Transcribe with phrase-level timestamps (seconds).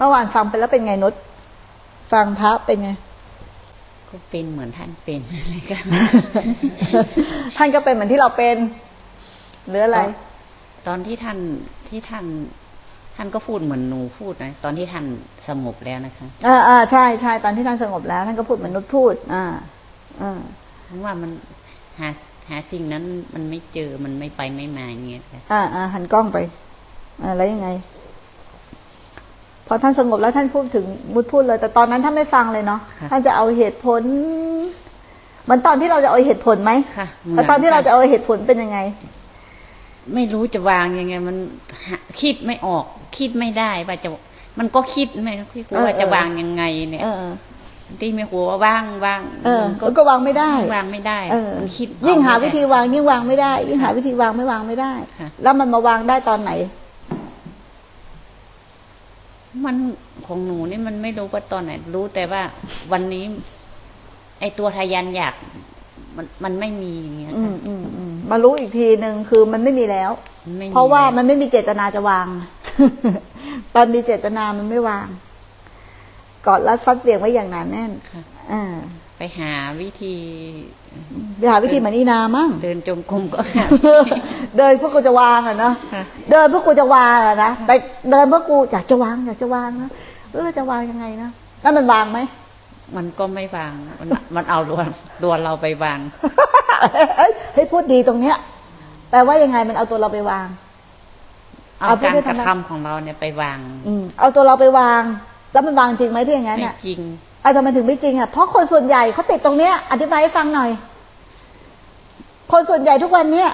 [0.00, 1.14] เมื่อวานฟังไปแล้วเป็นไงนุช
[2.12, 2.90] ฟังพระเป็นไง
[4.08, 5.84] ก็เป็นเหมือนท่านเป็นอะไรกัน
[7.56, 8.56] ท่านก็เป็นเหมือนที่เราเป็น
[9.68, 10.10] หรืออะไรตอน
[10.86, 11.38] ตอนที่ท่าน
[11.88, 12.24] ที่ท่าน
[13.16, 15.04] ท่านก็พูดเหมือนหนูพูดนะตอนที่ท่าน
[15.48, 19.44] สงบแล้วนะคะอ่าอ่าใช่ใช่ตอนที่ท่านสงบแล้ว ท่านก็พูดเหมือนนุชพูด อ่า
[20.22, 20.40] อ่า
[20.84, 21.30] เพราะว่ามัน
[22.00, 22.08] หา
[22.48, 23.04] หาสิ่งนั้น
[23.34, 26.38] มันไม่เจอมันไม่ไปไม่มาอย่างเงี้ยค่ะอ่าอ่าหันกล้องไป
[27.22, 27.68] อ่าแล้วยังไง
[29.72, 32.80] พอท่านสงบแล้วท่านพูดถึงมุดพูดเลย แต่ตอนนั้นท่านไม่ฟังเลยเนาะ
[33.10, 34.02] ท่านจะเอาเหตุผล
[35.44, 38.78] เหมือนตอนที่เราจะเอาเหตุผลไหมค่ะแล้วตอนที่เราจะเอาเหตุผลเป็นยังไง
[40.14, 41.36] ไม่รู้จะวางยังไง มัน
[41.88, 42.84] หาคิดไม่ออก
[43.18, 44.08] คิดไม่ได้ว่าจะ
[44.58, 47.32] มันก็คิดไม่คิดว่าเออจะเออวางยังไง เนี่ยเออ
[48.00, 56.50] ที่ไม่หัวว่าว่างว่างเออมันมันก็วางไม่ได้วางไม่ได้เออมันคิดยิ่งหาออกไม่วิธีได้วางยิ่งวางไม่ได้ ยิ่งหาวิธีวางไม่วางไม่ได้ค่ะแล้วมันมาวางได้ตอนไหน
[59.64, 59.76] มัน
[60.26, 62.42] ของหนูนี่มันไม่รู้ว่าตอนไหน รู้แต่ว่า
[62.92, 63.24] วันนี้
[64.40, 65.34] ไอตัวทะยันอยาก
[66.16, 70.10] มันมันไม่มีอย่างเงี้ยอืค่ะมอืมอืมมารู้อีกทีหนึ่งคือมันไม่มีแล้ว
[70.46, 72.26] มันไม่มีเพราะว่าแล้วมันไม่มีเจตนาจะวาง
[73.74, 75.08] ตอนมีเจตนามันไม่วาง
[76.46, 78.62] กอดรัดฟัดเบี่ยงไว้อย่างหนาแน่นค่ะอ่า
[79.16, 80.16] ไปหาวิธี
[81.38, 83.64] ไปหาวิธีเหมือนอีนามั่งเดินจงกรมก็หา
[84.58, 87.74] เดินเพื่อกูจะวางอะเนาะค่ะเดินเพื่อกูจะวางอะนะแต่
[88.10, 89.90] เดินเพื่อกูอยากจะวางอยากจะวางนะ
[90.32, 91.30] เออจะวางยังไงนะ
[91.62, 92.18] แล้วมันวางไหม
[92.96, 94.88] มันก็ไม่วาง มันมันเอาดวน
[95.22, 95.98] ดวนเราไปวาง
[97.18, 98.36] เฮ้ยเฮ้ยพูดดีตรงเนี้ย
[99.10, 100.48] แปลว่ายังไงมันเอาตัวเราไปวาง
[101.80, 105.02] เอาเอาพูดการได้กระทำไมทำของเราเนี่ยไปวาง อืมเอาตัวเราไปวาง
[105.52, 110.70] แล้วมันวางจริงไหมที่อย่างนั้นไม่เนี่ยจริงเอาแต่มันถึงไม่จริงอะเพราะคนส่วนใหญ่เขาติดตรงเนี้ย อธิบายให้ฟังหน่อย
[112.52, 113.50] คนส่วนใหญ่ทุกวันเนี้ย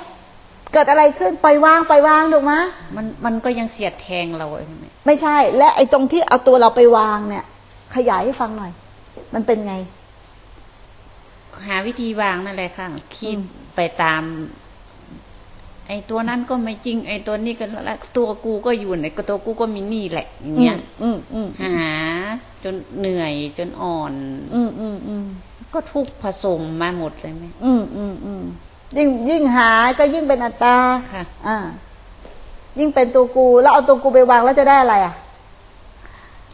[0.72, 2.54] เกิดอะไรขึ้นปล่อยวางปล่อยวางถูกไหม
[2.96, 7.44] มันมันก็ยังเสียดแทงเราไอ้เนี่ยไม่ใช่ และไอ้ตรงที่เอาตัวเราไปวางเนี่ย
[7.94, 8.72] ขยายให้ฟังหน่อย
[9.34, 9.74] มันเป็นไง
[11.66, 13.38] หาวิธีวางนั่นแหละค่ะคิด
[13.76, 14.22] ไปตาม
[15.88, 21.88] ไอ้ตัวนั้นก็ไม่จริง ไอ้ตัวนี้ก็แล้วตัวกูก็อยู่ไหนก็ตัวกูก็มีนี่แหละอย่างเงี้ย อืมอืมหา
[22.66, 24.12] จนเหนื่อยจนอ่อน
[24.54, 25.24] อืมอืมอืม
[25.74, 28.42] ก็ทุกข์ผสมมาหมดเลยไหมอืมอืมอืม
[28.96, 30.76] ยิ่งยิ่งหาก็ยิ่งเป็นอัตตา
[31.12, 31.58] ค่ะ อ่า
[32.78, 35.14] ยิ่งเป็นตัวกู แล้วเอาตัวกูไปวางแล้วจะได้อะไรอะ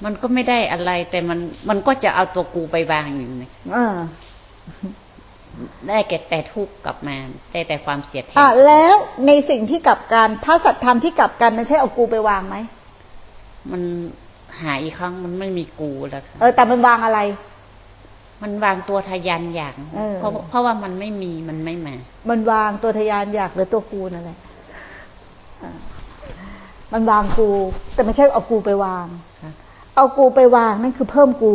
[0.05, 3.97] มันก็ไม่ได้อะไร แต่มันมันก็จะเอาตัวกูไปวางอยู่เนี่ยเออ
[5.89, 7.17] ได้แก่แต่ทุกข์กลับมา
[7.53, 8.97] ได้แต่ความเสียดแทอะงแล้ว
[9.27, 12.57] ในสิ่งที่กลับกันถ้าสัตธรรมที่กลับกันมันใช่เอากูไปวางไหม
[13.71, 13.83] มัน
[14.61, 17.21] หาอีกครั้งมันไม่มีกูแล้วค่ะเออแต่มันวางอะไร
[18.43, 21.95] มันวางตัวทะยันอย่างเออเพราะเพราะว่ามันไม่มีมันไม่มา
[22.31, 24.39] มันวางตัวทะยานอยากหรือตัวกูนั่นแหละ
[25.63, 25.73] อ่า
[26.93, 27.49] มันวางกู
[27.95, 29.07] แต่ไม่ใช่เอากูไปวาง
[29.43, 29.53] ค่ะ
[29.97, 31.55] เอากูไปวางนั่นคือเพิ่มกู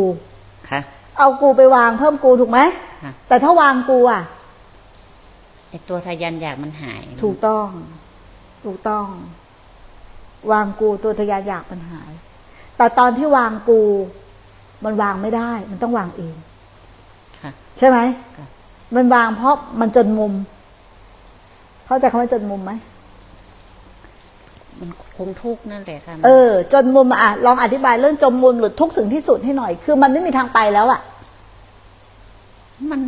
[0.70, 0.80] ค่ะ
[1.18, 2.58] เอากูไปวางเพิ่มกูถูกไหม
[3.02, 4.22] ค่ะแต่ถ้าวางกูอะ
[5.68, 7.68] ไอตัวทะยันอยากมันหาย ถูกต้อง
[8.64, 9.06] ถูกต้อง
[10.52, 12.12] วางกูตัวทะยานอยากมันหาย
[12.78, 13.80] แต่ตอนที่วางกู
[14.84, 16.34] มันวางไม่ได้ มันต้องวางเอง
[17.42, 17.98] ค่ะใช่ไหม
[18.36, 18.46] ค่ะ
[18.94, 20.32] มันวางเพราะมันจนมุม
[21.86, 22.72] เข้าใจคำว่าจนมุมไหม
[24.78, 31.00] มันคงทุกข์นั่นแหละค่ะเออ จนมุมอะลองอธิบายเรื่องจนมุมหรือทุกข์ถึงที่สุดให้หน่อย คือมันไม่มีทางไปแล้วอะ
[32.90, 33.00] มัน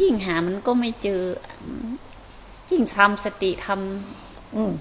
[0.00, 1.20] ยิ่งหามันก็ไม่เจอ
[2.70, 4.72] ยิ่งทำสติทำอืม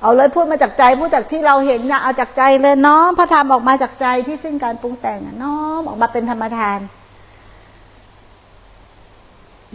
[0.00, 6.78] เอาเลยพูดมาจากใจพูดจากที่เราเห็นนะเอาจากใจเลยน้อมพระธรรมออกมาจากใจที่สิ้นการปรุงแต่งอะน้อมออกมาเป็นธรรมทาน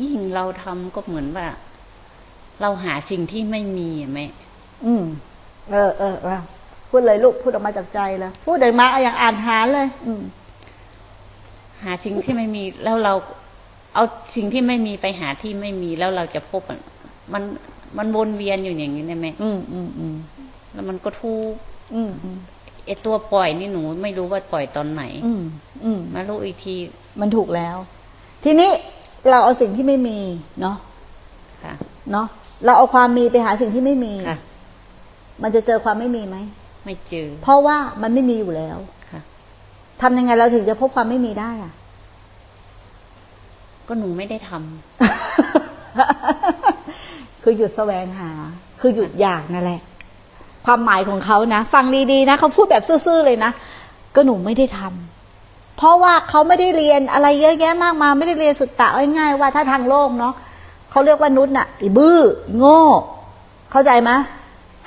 [0.02, 1.48] ยิ่งเราทำก็เหมือนว่า
[2.62, 4.26] เราหาสิ่งที่ไม่มีอะแม่
[4.86, 5.04] อืม
[5.72, 6.40] เออเออเออ
[6.90, 10.22] พูดเลยลูกพูดออกมาจากใจเลยพูดออกมาเอาอย่างอ่านหาเลย อืม
[11.84, 13.14] หาสิ่งที่ไม่มีแล้วเรา
[13.94, 14.04] เอา
[14.36, 16.80] สิ่งที่ไม่มีไปหาที่ไม่มีแล้วเราจะพบอะ
[17.34, 17.44] มัน
[17.98, 20.16] มันวนเวียนอยู่อย่างนี้นะแม่อืมอืมอืม
[20.74, 21.60] แล้วมันก็ทุกข์
[21.96, 22.38] อืมอืม
[22.86, 25.44] ไอตัวปล่อยนี่หนูไม่รู้ว่าปล่อยตอนไหน อืม
[25.84, 26.76] อืมมารู้อีกที
[27.22, 27.76] มันถูกแล้ว
[28.44, 28.70] ทีนี้
[29.30, 30.20] เราเอาสิ่งที่ไม่มี
[30.62, 30.78] เนาะ
[31.64, 31.74] ค่ะ
[32.12, 32.28] เนาะ
[32.66, 34.38] เราเอาความมีไปหาสิ่งที่ไม่มีค่ะ
[35.44, 36.38] มันจะเจอความไม่มีไหม
[36.86, 38.78] ไม่เจอ เพราะว่ามันไม่มีอยู่แล้ว
[39.12, 39.22] ค่ะ
[40.02, 41.74] ทำยังไงเราถึงจะพบความไม่มีได้อะ
[43.88, 44.62] ก็หนูไม่ได้ทำ
[47.48, 48.32] คือหยุดแสวงหา
[48.80, 49.82] คือหยุดอยากนั่นแหละ
[50.66, 53.52] ความหมายของเขานะ ฟังดีๆนะเขาพูดแบบซื่อๆเลยนะ
[54.16, 58.88] ก็หนูไม่ได้ทำเพราะว่าเขาไม่ได้เรียนอะไรเยอะแยะมากมายไม่ได้เรียนสุดตะ
[59.18, 60.34] ง่ายๆว่าถ้าทางโลกเนาะ
[60.92, 62.20] เขาเรียกว่านุษย์น่ะอีบื้อ
[62.58, 62.82] โง่
[63.72, 64.12] เข้าใจไหม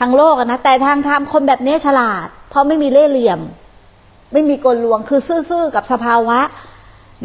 [0.01, 3.41] ทางโลกนะแต่ทางธรรมคนแบบนี้ฉลาด เพราะไม่มีเล่ห์เหลี่ยม
[4.33, 6.39] ไม่มีกลลวงคือซื่อๆกับสภาวะ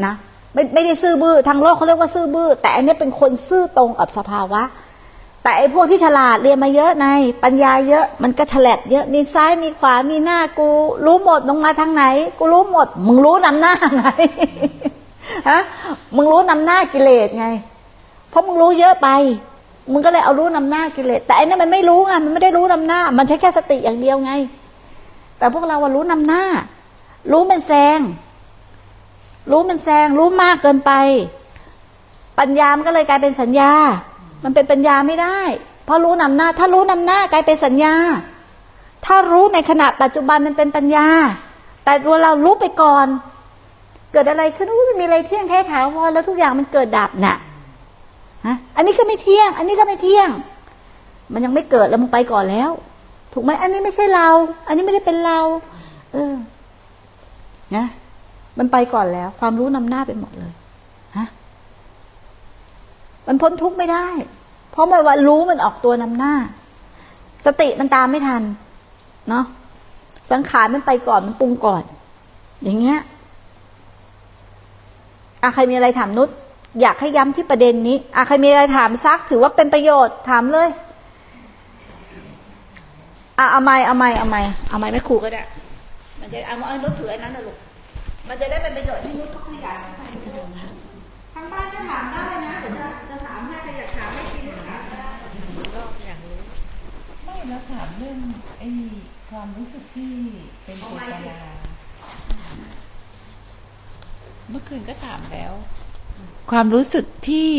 [0.05, 0.13] นะ
[0.53, 4.61] ไม่ไม่ได้ซื่อบื้อทางโลกเขาเรียกว่าซื่อบื้อแต่อันนี้เป็นคนซื่อตรงกับสภาวะ
[5.43, 7.07] แต่ไอ้พวกที่ฉลาดเรียนมาเยอะใน
[7.43, 10.67] ปัญญาเยอะมันก็ฉลาดเยอะมีซ้ายมีขวามีหน้ากู
[11.05, 12.03] รู้หมดมึงมาทางไหน
[12.37, 14.05] กูรู้หมด มึงรู้นำหน้าไง
[15.49, 15.59] ฮะ
[16.15, 17.47] มึงรู้นำหน้ากิเลสไง
[18.29, 19.07] เพราะมึงรู้เยอะไป
[19.91, 24.31] มึงก็เลยเอารู้นำหน้ากิเลสแต่อันนี้มันไม่รู้ไงมันไม่ได้รู้นำหน้า มันใช้แค่สติอย่างเดียวไง
[25.37, 26.43] แต่พวกเราว่ารู้นำหน้า
[27.31, 27.99] รู้มันแซง
[29.51, 30.91] รู้มันแซงรู้มากเกินไป
[32.39, 33.71] ปัญญามันก็เลยกลายเป็นสัญญา
[34.43, 35.39] มันเป็นปัญญาไม่ได้
[35.85, 37.95] เพราะรู้นำหน้า ถ้ารู้นำหน้ากลายเป็นสัญญา
[39.05, 41.07] ถ้ารู้ในขณะปัจจุบันมันเป็นปัญญา
[41.85, 43.07] แต่ตัวเรารู้ไปก่อน
[44.11, 47.35] เกิดอะไรขึ้นมันมีอะไรเที่ยงแท้ถาวรแล้วทุกอย่างมันเกิดดับน่ะ
[48.45, 50.29] ฮะอันนี้ก็ไม่เที่ยง อันนี้ก็ไม่เที่ยง
[51.33, 52.69] มันยังไม่เกิดแล้วมึงไปก่อนแล้ว
[53.33, 54.27] ถูกไหมอันนี้ไม่ใช่เรา
[54.67, 55.39] อันนี้ไม่ได้เป็นเรา
[56.13, 56.33] เออ
[57.75, 57.85] นะ
[58.57, 60.53] มันไปก่อนแล้ว ความรู้นำหน้าไปหมดเลย
[63.27, 64.07] มันพ้นทุกข์ไม่ได้
[64.71, 66.33] เพราะมันว่ารู้มันออกตัวนำหน้า
[67.45, 68.43] สติมันตามไม่ทัน
[69.29, 69.45] เนาะ
[70.31, 71.83] สังขารมันไปก่อนมันปรุงก่อน
[72.63, 72.99] อย่างเงี้ย
[75.41, 76.29] อะใครมีอะไรถามนุช
[76.81, 80.69] อยากให้ย้ำที่ประเด็นนี้อะใครมีอะไรถามซัก ถือว่าเป็นประโยชน์ถามเลย
[83.39, 85.41] อะเอาไม่เอาไม่เอาไม่เอาไม่ไม่ครูก็ได้
[86.19, 87.57] มันจะเอาเอานุชถืออันนั้นนะลูก
[88.27, 89.93] มันจะได้เป็นประโยชน์ให้นุชเขาขยายทาง
[91.51, 95.05] บ้านก็ถามได้นะเดี๋ยวจะจะถามให้ใครอยากถามให้ทีนุชถามได้
[97.23, 98.17] ไม่ แล้วถามเรื่อง
[98.59, 98.67] ไอ้
[99.29, 100.13] ความรู้สึกที่
[100.63, 101.37] เป็นเจตนา
[104.49, 105.51] เมื่อคืนก็ถามแล้ว
[106.51, 107.49] ความรู้สึกที่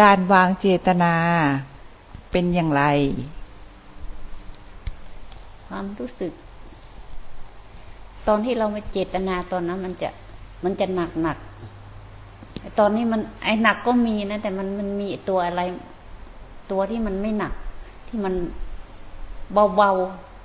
[0.00, 1.14] การวางเจตนา
[2.30, 2.84] เป็นอย่างไร
[5.68, 6.32] ความรู้สึก
[8.28, 10.08] ตอนที่เรามาเจตนาตอนนั้น มันจะ
[10.64, 11.38] มันจะหนักหนัก
[12.60, 15.60] ไอ้ตอนนี้มันไอ้หนักก็มีนะ แต่มันมันมีตัวอะไร
[16.70, 17.52] ตัวที่มันไม่หนัก
[18.08, 18.34] ที่มัน
[19.76, 19.90] เบา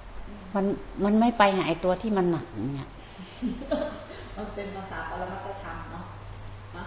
[0.02, 0.66] ๆ มัน
[1.04, 2.46] มันไม่ไปหาไอ้ตัวที่มันหนัก
[2.76, 2.90] เนี่ย
[4.38, 6.06] มันเป็นภาษาปรมัตธรรมเนาะ
[6.78, 6.86] นะ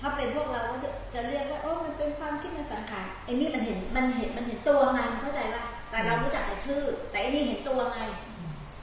[0.00, 8.00] ถ้าเป็นพวกเราก็จะจะเรียกว่าโอ้มันเป็นความคิดในสังขารไอ้นี่มันเห็นมันเห็นมันเห็นตัวไงเข้าใจป่ะแต่เรารู้จักแต่ชื่อ แต่ไอ้นี่เห็นตัวไง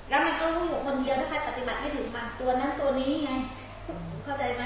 [0.09, 3.31] แล้วมันก็รู้อยู่คนเดียวถ้าใครปฏิบัติไม่ถึงมันตัวนั้นตัวนี้ไง
[4.25, 4.63] เข้าใจไหม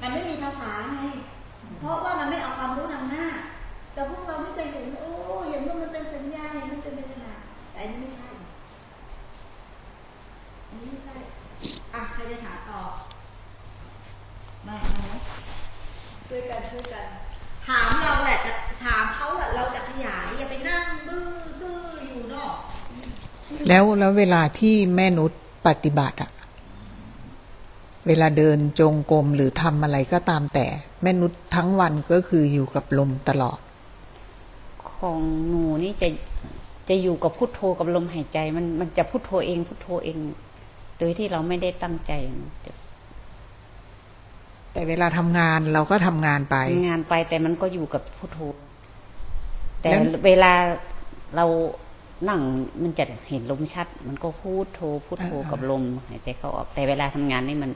[0.00, 1.00] มันไม่มีภาษาไง
[1.78, 3.26] เพราะว่ามันไม่เอาความรู้นำหน้า
[3.94, 5.10] แต่พวกเราไม่เคยเห็นโอ้
[5.50, 6.67] เห็นว่ามันเป็นสัญญาเห็น
[7.78, 8.28] แต่อันนี้ไม่ใช่
[10.68, 11.14] อันนี้ไม่ใช่
[11.94, 12.80] อะใครจะถามต่อ
[14.64, 15.18] ไม่ไม่
[16.28, 17.06] ช่วยกันช่วยกัน
[17.68, 18.52] ถามเราแหละจะ
[18.84, 21.28] ถามเขาแหละเราจะขยายอย่าไปนั่งบื้อ
[21.60, 22.54] ซื่ออยู่เนอก
[23.68, 25.32] แล้วแล้วเวลาที่แม่นุช
[25.66, 26.30] ปฏิบัติอะ
[28.06, 30.66] เวลาเดินจงกรมหรือทำอะไรก็ตามแต่
[31.02, 33.58] แม่นุชทั้งวันก็คืออยู่กับลมตลอด
[34.92, 36.08] ของหนูนี่จะ
[36.88, 40.18] จะอยู่กับพุทโธกับลมหายใจ มันมันจะพุทโธเองพุทโธเอง
[40.98, 42.12] โดยที่เราไม่ได้ตั้งใจ
[42.64, 42.72] จะ
[44.72, 48.40] แต่เวลาทำงานเราก็ทำงานไปทำงานไปแต่มันก็อยู่กับพุทโธ
[49.80, 50.52] แต่แล้วเวลา
[51.36, 51.46] เรา
[52.28, 52.40] นั่ง
[52.82, 57.70] มันจะเห็นลมชัด มันก็พุทโธพุทโธกับลมหายใจเข้าออก แต่เวลาทำงานนี่มัน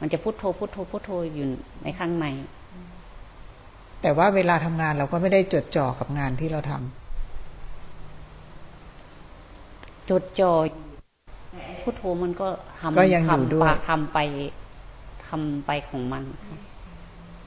[0.00, 1.46] มันจะพุทโธพุทโธพุทโธอยู่
[1.82, 2.26] ในข้างใน
[4.02, 6.99] แต่ว่าเวลาทำงานเราก็ไม่ได้จดจ่อกับงานที่เราทำ
[10.10, 10.52] จดจ่อ
[11.82, 12.48] พุทโธมันก็
[12.80, 14.18] ทำก็ยังอยู่ด้วยทำไป
[15.26, 16.22] ทำไปของมัน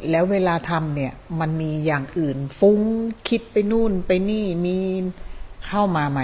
[0.09, 2.79] แล้วเวลาทำเนี่ย มันมีอย่างอื่น ฟุ้ง
[3.29, 4.77] คิดไปนู่นไปนี่มี
[5.67, 6.21] เข้ามาไหม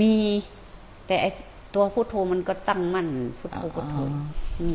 [0.00, 0.12] มี
[1.06, 1.30] แต่ไอ้
[1.74, 4.06] ตัวพุทโธมันก็ตั้งมั่นพุทโธพุทโธอ๋อ
[4.66, 4.74] มี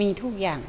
[0.00, 0.60] มีทุกอย่าง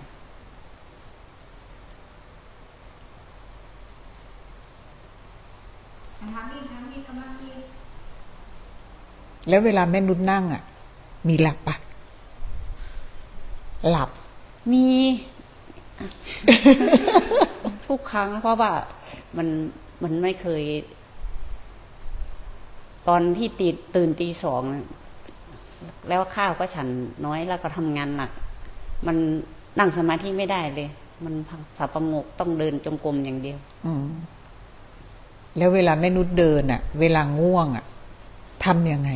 [6.18, 7.56] ทำนี่ทำนี่กำลังนี่
[9.50, 10.64] แล้วเวลาแม่นุชนั่งอะ
[11.28, 11.76] มีหลับปะ
[13.90, 14.10] หลับ
[14.72, 14.86] มี
[17.88, 18.72] ทุกครั้งเพราะว่า
[19.38, 19.48] มัน
[20.04, 20.64] มันไม่เคย
[23.08, 24.86] ตอนที่ตีตื่นตีสองน่ะ
[26.10, 26.88] แล้วข้าวก็ฉัน
[27.26, 28.32] น้อยแล้วก็ทำงานหนัก
[29.08, 29.18] มัน
[29.80, 30.90] นั่งสมาธิไม่ได้เลย
[31.24, 31.34] มัน
[31.78, 34.06] สับประงกต้องเดินจงกรมอย่างเดียวอืม
[35.58, 37.86] แล้วเวลาแม่นุชเดินอะ เวลาง่วงอะ
[38.66, 39.12] ทำยังไง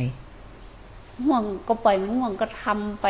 [1.24, 3.06] ง่วงก็ปล่อยมันง่วงก็ทำไป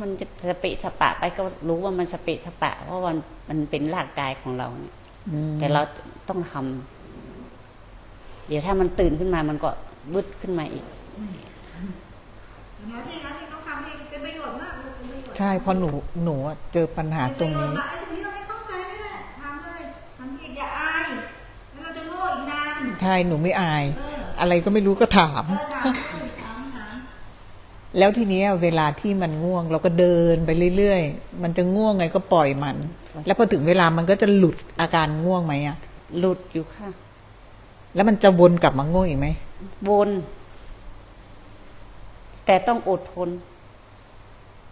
[0.00, 3.16] มันจะสเปะสปะไปก็รู้ว่ามันสเปะสปะ เพราะว่ามัน
[3.48, 4.94] มันเป็นร่างกายของเราเนี่ย
[5.30, 5.82] อืมแต่เรา
[6.28, 9.70] ต้องทำเดี๋ยวถ้ามันตื่นขึ้นมามันก็
[10.12, 10.84] บึดขึ้นมาอีก
[12.88, 15.90] หมอที่เขาที่เขาทำนี่เป็นประโยชน์มากลูกเป็นประโยชน์ใช่เพราะหนู
[16.24, 19.82] หนูอะเจอปัญหาตรงนี้ไอ้สิ่งที่เราไม่เข้าใจนี่แหละทำเลย
[20.18, 21.06] ทำอีกอย่าอาย
[21.72, 23.84] แล้วเราจะโง่อีกนานใช่หนูไม่อาย
[24.40, 25.44] อะไรก็ไม่รู้ก็ถาม
[25.82, 26.96] เออถามเลยถามถาม
[27.98, 32.76] แล้วทีเนี้ยเวลาที่มันง่วง เราก็เดินไปเรื่อยๆ มันจะง่วงไงก็ปล่อยมัน
[33.26, 35.76] แล้วพอถึงเวลามันก็จะหลุดอาการง่วงไหมอะ
[36.18, 36.88] หลุดอยู่ค่ะ
[37.94, 39.28] แล้วมันจะวนกลับมาง่วงอีกไหม
[39.88, 40.10] วน
[42.46, 43.28] แต่ต้องอดทน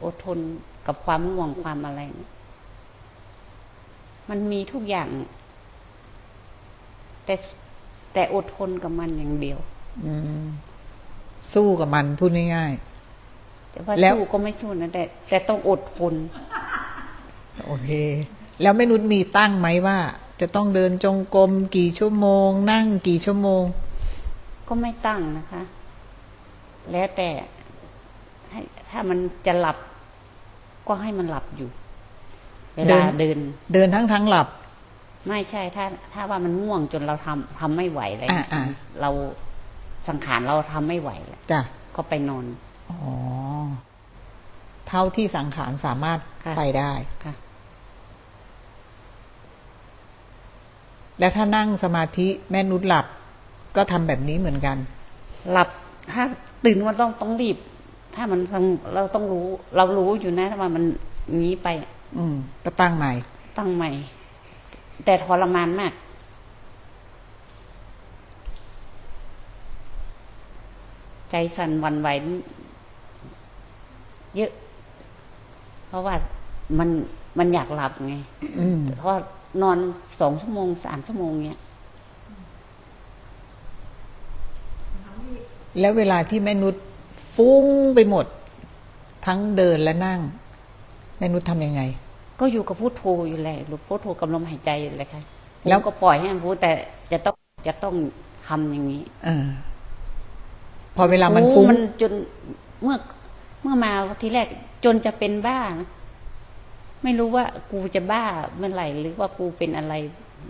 [0.04, 0.38] อดทน
[0.86, 2.30] กับความง่วงความอะไรเนี่ย
[4.30, 5.08] มันมีทุกอย่าง
[7.24, 7.34] แต่
[8.14, 9.58] แต่อดทนกับมันอย่างเดียว
[10.06, 10.44] อืม
[11.54, 12.72] สู้กับมันพูดง่าย
[13.72, 17.90] แต่ว่าแล้วสู้ก็ไม่สู้นะแต่ แต่ต้องอดทนๆโอเค
[18.62, 19.98] แล้วแม่นุชมีตั้งไหมว่า
[20.40, 23.62] จะต้องเดินจงกรมกี่ชั่วโมง นั่งกี่ชั่วโมง
[24.68, 25.62] ก็ไม่ตั้งนะคะ
[26.92, 27.28] แล้วแต่
[28.50, 29.76] ให้ถ้ามันจะหลับ
[30.88, 31.70] ก็ให้มันหลับอยู่
[32.74, 33.38] เวเดิลานเดิน
[33.72, 34.48] เดินทั้งทั้งๆหลับ
[35.28, 38.62] ไม่ใช่ถ้าถ้าว่ามันง่วงจนเราทำทำไม่ไหวเลยอ่าอ่า
[39.00, 39.10] เรา
[40.08, 41.60] สังขารเราทำไม่ไหวแล้วจ้ะ
[41.96, 42.44] ก็ไปนอน
[42.90, 43.00] อ๋อ
[44.88, 46.92] เท่าที่สังขารสามารถค่ะไปได้
[47.24, 47.34] ค่ะ
[51.18, 53.06] แล้วถ้านั่งสมาธิแม่นุชหลับ
[53.76, 54.76] ก็ทำแบบนี้เหมือนกัน
[55.52, 55.68] หลับ
[56.12, 56.22] ถ้า
[56.64, 57.56] ตื่นมันต้องต้องรีบ
[58.14, 60.84] ถ้ามันทำเราต้องรู้ เรารู้อยู่นะว่ามัน
[61.38, 61.68] หนี้ไป
[62.18, 63.12] อืมก็ตั้งใหม่
[63.58, 63.90] ตั้งใหม่
[65.04, 65.92] แต่ทรมานมาก
[71.30, 72.08] ใจสั่นหวันไหว
[74.36, 74.52] เยอะ
[75.88, 76.14] เพราะว่า
[76.78, 76.88] มัน
[77.38, 78.14] มันอยากหลับไง
[78.60, 79.12] อืมเพราะ
[79.62, 79.78] นอน
[80.20, 81.60] สองชั่วโมงสามชั่วโมงเนี้ย
[85.80, 86.74] แล้วเวลาที่แม่นุช
[87.34, 88.26] ฟุ้งไปหมด
[89.26, 90.20] ทั้งเดินและนั่ง
[91.18, 91.82] แม่นุชทำยังไง
[92.40, 95.22] ก็อยู่กับพุทโธอยู่แหละหรือพุทโธกำลังหายใจอยู่เลยค่ะ
[95.68, 96.72] แล้แล้ววก็ปล่อยให้มันพูดแต่
[97.12, 97.36] จะต้อง
[97.66, 97.94] จะต้อง
[98.46, 99.46] ทำอย่างนี้ เออ
[100.96, 102.12] พอเวลามันฟุ้งมันจน
[102.82, 102.96] เมื่อ
[103.62, 104.48] เมื่อมาทีแรก
[104.84, 105.88] จนจะเป็นบ้านะ
[107.02, 108.24] ไม่รู้ว่ากูจะบ้า
[108.56, 109.94] เมื่อไหร่หรือว่ากูเป็นอะไร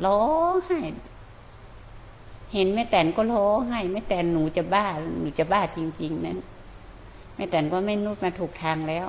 [0.07, 0.23] ร้อ
[0.53, 0.81] งไห้
[2.53, 4.87] เห็นแม่แตนก็ร้องไห้แม่แตนหนูจะบ้า
[5.21, 6.39] หนูจะบ้าจริง ๆ นั้น
[7.37, 9.07] แม่แตนก็ไม่นุดมาถูกทางแล้ว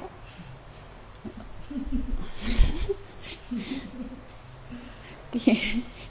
[5.34, 5.54] ที่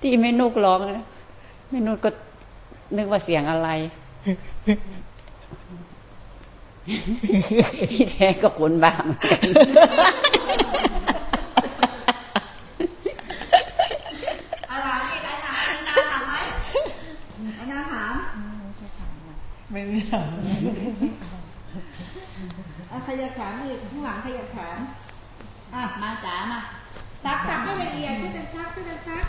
[0.01, 1.07] ที่แม่นุกร้องนะ
[1.71, 2.11] แม่นุกก็
[2.97, 3.69] นึกว่าเสียงอะไร
[7.91, 9.41] ที่แท้ก็คนบ้าเหมือนกัน
[14.71, 16.35] อะไรอีกไอ้ถามไอ้นาถามไหม
[17.57, 18.15] ไอ้นาถาม
[19.71, 20.29] ไม่ได้ถาม
[22.91, 24.79] อะใครอยากถามอีกข้างหลังใครอยากถาม
[25.75, 26.61] อะมาจ๋ามา
[27.25, 29.25] ซักซักให้ละเอียดช่วยกันซักช่วยกันซัก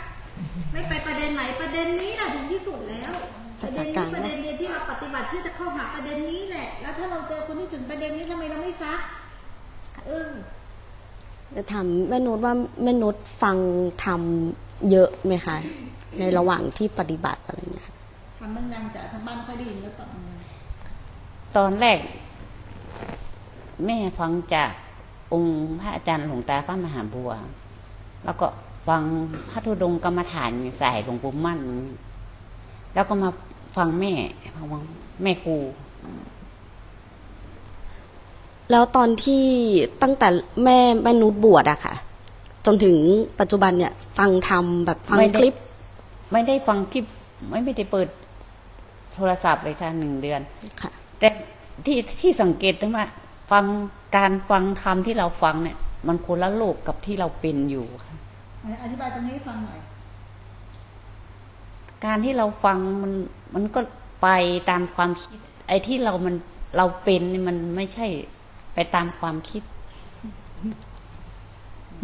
[0.72, 3.12] ไม่ไปประเด็นไหนประเด็นนี้แหละถึงที่สุดแล้ว
[3.62, 9.00] ประเด็นนี้ประเด็นเดียวที่เราปฏิบัติที่จะเข้าหาประเด็นนี้แหละ แล้วถ้าเราเจอคนที่ถึงประเด็นนี้ทำไมเราไม่ซัก
[10.06, 10.30] เออ
[11.54, 13.56] จะถามแม่นุชว่าแม่นุชฟัง
[14.04, 15.56] ทำเยอะไหมคะ
[16.18, 17.94] ในระหว่างที่ปฏิบัติอะไรเงี้ยค่ะ
[18.40, 20.06] ทำดังๆจ๋าทางบ้านไม่ค่อยได้ยินหรือเปล่า
[21.56, 21.98] ตอนแรก
[23.86, 24.70] แม่ฟังจาก
[25.32, 27.30] องค์พระอาจารย์หลวงตาพระมหาบัว
[28.24, 28.46] แล้วก็
[28.88, 29.02] ฟัง
[29.50, 30.50] พระธุดงค์กรรมฐาน
[30.80, 31.58] สายหลวงปู่มั่น
[32.94, 33.30] แล้วก็มา
[33.76, 34.12] ฟังแม่
[34.54, 34.82] ฟัง
[35.22, 35.56] แม่ครู
[38.70, 39.44] แล้วตอนที่
[40.02, 40.28] ตั้งแต่
[40.64, 41.94] แม่แม่นุชบวชอะค่ะ
[42.66, 42.96] จนถึง
[43.40, 45.54] ปัจจุบันเนี่ย ฟังทำแบบฟังไม่ได้คลิป
[46.32, 47.04] ไม่ได้ฟังคลิป
[47.48, 48.08] ไม่ไม่ได้เปิด
[49.14, 50.40] โทรศัพท์เลยค่ะหนึ่งเดือน
[50.82, 51.28] ค่ะ แต่
[51.86, 53.04] ที่ที่สังเกตได้ว่า
[53.50, 53.64] ฟัง
[54.16, 55.76] การฟังธรรมที่เราฟังเนี่ย
[56.06, 58.13] มันคนละโลกกับที่เราเป็นอยู่ค่ะ
[58.82, 59.80] อธิบายตรงนี้ให้ฟังหน่อย
[62.04, 63.12] การที่เราฟังมัน
[63.54, 63.80] มันก็
[64.22, 64.28] ไป
[64.70, 66.34] ตามความคิด ไอ้ที่เรามัน
[66.76, 68.06] เราเป็นนี่มันไม่ใช่
[68.74, 69.62] ไปตามความคิด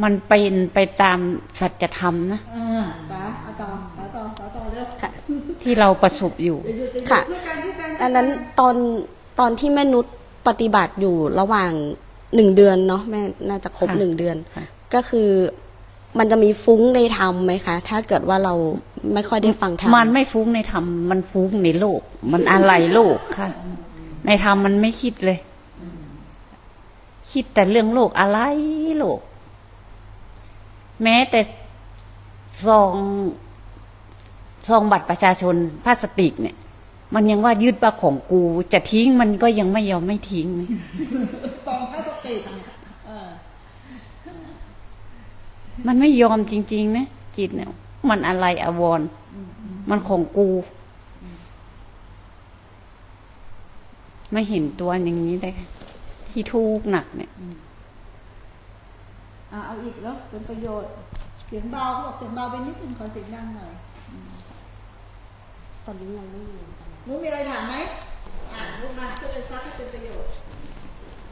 [0.02, 1.18] มันเป็นไปตาม
[1.60, 4.86] สัจธรรมนะอ่าป๋าเอาต่อต่อต่อต่อต่อเร็ว
[5.62, 6.58] ที่เราประสบอยู่
[7.10, 8.28] ค่ะช่วยกันช่วยกันอันนั้น
[8.60, 8.76] ตอน
[9.40, 10.06] ตอนที่แม่นุช
[10.48, 11.72] ปฏิบัติอยู่ระหว่าง
[12.34, 14.64] หนึ่งเดือนเนาะแม่น่าจะครบค่ะหนึ่งเดือนค่ะ
[14.94, 15.28] ก็คือ
[16.18, 18.54] มันจะมีฟุ้งในธรรมไหมคะ ถ้าเกิดว่าเรา
[19.14, 22.00] ไม่ค่อยได้ฟังธรรมมันไม่ฟุ้งในธรรมมันฟุ้งในโลก
[22.32, 23.48] มันอะไรโลกค่ะ
[24.26, 25.38] ในธรรมมันไม่คิดเลย
[27.32, 28.38] คิดแต่เรื่องโลกอะไร
[28.98, 29.20] โลก
[31.02, 31.40] แม้แต่
[32.66, 32.94] ซอง
[34.68, 36.56] ซองบัตรประชาชนพลาสติกเนี่ย
[37.14, 38.40] มันยังว่ายึดว่าของกู
[38.72, 40.48] จะทิ้งมันก็ยังไม่ยอมไม่ทิ้ง
[41.66, 42.40] สองพลาสติก
[43.06, 43.28] เออ
[45.86, 47.06] มันไม่ยอมจริง ๆ นะ
[47.36, 47.70] จิตเนี่ย
[48.08, 49.08] มันอะไรอาวรณ์
[49.90, 50.48] มันของกู
[54.32, 55.66] ไม่เห็นตัวอย่างนี้เลยค่ะ
[56.30, 57.30] ที่ทุกข์หนักเนี่ย
[59.52, 60.90] อ่าเอาอีกแล้วเป็นประโยชน์
[61.46, 63.72] เสียงเบาเขาบอกเสียงเบาไปนิดนึงขอเสียงดังหน่อย
[65.84, 66.58] ตอนนี้ยังไม่มี
[67.06, 67.74] รู้มีอะไรถามไหม
[68.52, 70.30] อ่ารู้มาก็เลยซักให้เป็นประโยชน์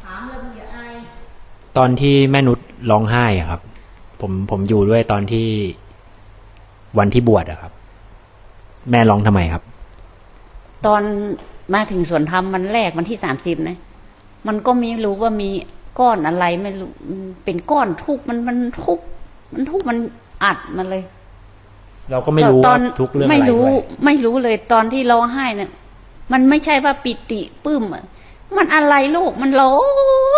[0.02, 0.94] ถามเลยมึงอย่าอาย
[1.76, 2.58] ตอนที่แม่นุช
[2.90, 3.60] ร้องไห้อะครับ
[4.20, 5.46] ผมผมอยู่ด้วยตอนที่
[6.98, 7.72] วันที่บวชอะครับ
[8.90, 9.62] แม่ร้องทำไมครับ
[10.86, 11.02] ตอน
[11.74, 13.76] มาถึงสวนธรรมมันแรกวันที่สามสิบนะ
[14.48, 15.48] มันก็ไม่รู้ว่ามี
[15.98, 19.04] ก้อนอะไรไม่รู้มันเป็นก้อนทุกข์มันมันทุกข์
[19.52, 19.98] มันทุกข์มัน
[20.44, 21.02] อัดมาเลย
[22.10, 25.70] เราก็ไม่รู้ตอว่านทุกเรื่องไม่อะไรรู้ด้วยไม่รู้เลยตอนที่ร้องไห้เนี่ย
[26.32, 28.04] มันไม่ใช่ว่าปิติปลื้มอะ
[28.56, 29.74] มันอะไรลูกมันร้อ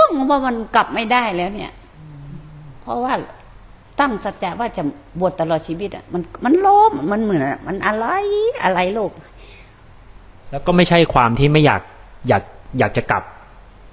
[0.07, 1.73] งว่ามันกลับไม่ได้แล้วเนี่ย
[2.83, 3.13] เพราะว่า
[4.01, 4.83] ตั้งสัจจะว่าจะ
[5.21, 8.07] บวชตลอดชีวิตอะมันมันล้มมันเหมือนอะมันอะไร
[8.65, 9.13] อะไรลูก
[10.51, 11.83] แล้วก็ไม่ใช่ความที่ไม่อยาก
[12.29, 12.43] อยาก
[12.79, 13.23] อยากจะกลับ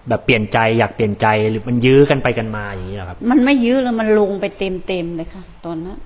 [0.10, 5.98] แบบเปลี่ยนใจอยากเปลี่ยนใจหรือมันยื้อกันไปกันมาอย่างนี้เหรอครับ มันไม่ยื้อแล้วมันลงไปเต็มเต็มๆเลยค่ะ ตอนนั้น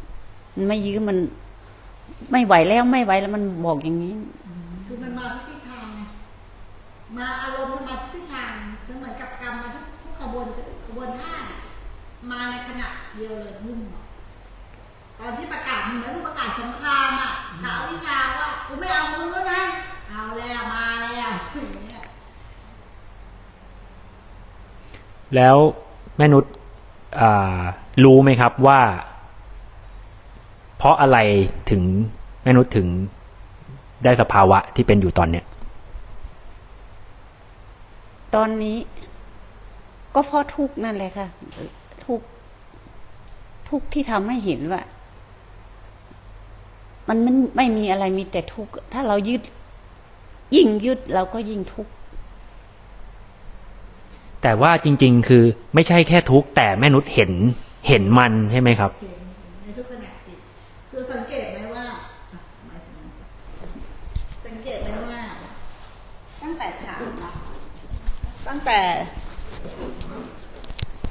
[0.55, 1.17] มันไม่ยื้อมัน
[2.31, 4.13] ไม่ไหวแล้วไม่ไหวแล้วมันบอกอย่างนี้
[4.87, 5.99] คือมันมาทุกทิศทางไง
[7.17, 8.51] มาอารมณ์มันมาทุกทิศทาง
[8.85, 10.47] คือเหมือนกับกรรมมาทุกทุกขบวน
[10.85, 11.33] ขบวนท่า
[12.31, 13.79] มาในขณะเดียวเลยมุ่ง
[15.21, 17.31] ตอนที่ประกาศเหมือนประกาศสงครามอะ
[17.63, 19.63] กล่าววิชาว่ากูไม่เอามึงแล้วนะ
[20.09, 22.01] เอาแล้วมาแล้วอย่างเงี้ย
[25.35, 25.57] แล้ว
[26.17, 26.45] แม่นุช
[27.21, 27.59] อ่า
[28.03, 28.79] รู้ไหมครับว่า
[30.77, 31.17] เพราะอะไร
[31.71, 31.83] ถึง
[32.43, 32.87] แม่นุชถึง
[34.03, 35.45] ได้สภาวะที่เป็นอยู่ตอนเนี้ย
[38.35, 38.77] ตอนนี้
[40.15, 41.27] ก็เพราะทุกข์นั่นแหละค่ะ
[42.05, 42.25] ทุกข์
[43.69, 44.81] ทุกข์ที่ทำให้เห็นว่า
[47.07, 49.41] มันมันไม่มีอะไรมีแต่ทุกข์ถ้าเรายึด
[50.55, 51.91] ยิ่งยึดเราก็ยิ่งทุกข์
[54.41, 57.31] แต่ว่าจริง ๆ คือไม่ใช่แค่ทุกข์แต่แม่นุชเห็น
[57.87, 59.21] เห็นมันใช่ไหมครับเห็น
[59.61, 60.39] ในทุกขณะจิต
[60.91, 61.85] คือสังเกตไหมว่า
[62.31, 63.03] อะหมายถึง
[64.45, 65.19] สังเกตไหมว่า
[66.41, 67.31] ตั้งแต่ถามนะ
[68.47, 68.79] ตั้งแต่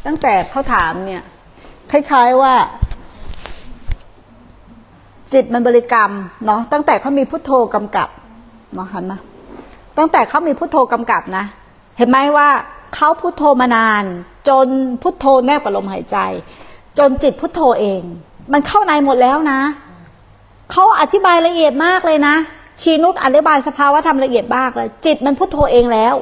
[0.07, 1.23] ตั้งแต่เขาถามเนี่ย
[1.91, 2.55] คล้าย ๆว่า
[5.33, 6.11] จิตมันบริกรรม
[6.47, 8.09] เนาะตั้งแต่เขามีพุทโธกำกับ
[8.75, 9.19] เนาะหันมา
[9.99, 11.45] ตั้งแต่เขามีพุทโธกำกับนะ
[11.99, 12.49] เห็นไหมว่า
[12.95, 14.05] เขาพุทโธมานาน
[14.49, 14.67] จน
[15.03, 16.17] พุทโธแนบกับลมหายใจ
[16.99, 18.03] จนจิตพุทโธเอง
[18.53, 19.61] มันเข้าในหมดแล้วนะ
[20.73, 22.35] เขาอธิบายละเอียดมากเลยนะ
[22.81, 26.15] ชีนุชอธิบายสภาวะธรรมละเอียดมากเลย จิตมันพุทโธเองแล้ว